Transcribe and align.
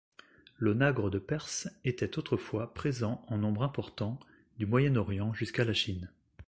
L'onagre 0.57 1.11
de 1.11 1.19
Perse 1.19 1.69
était 1.85 2.17
autrefois 2.17 2.73
présent 2.73 3.23
en 3.27 3.37
nombre 3.37 3.61
important 3.61 4.19
du 4.57 4.65
Moyen-Orient 4.65 5.31
jusqu'à 5.35 5.63
la 5.63 5.75
Chine. 5.75 6.09